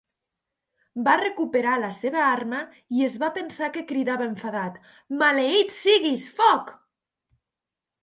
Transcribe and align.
Va 1.07 1.11
recuperar 1.19 1.73
la 1.81 1.91
seva 2.05 2.23
arma 2.29 2.63
i 3.01 3.05
es 3.09 3.19
va 3.25 3.31
pensar 3.37 3.71
que 3.77 3.87
cridava 3.93 4.29
enfadat 4.33 4.83
Maleït 5.23 5.81
siguis, 5.85 6.29
foc! 6.43 6.77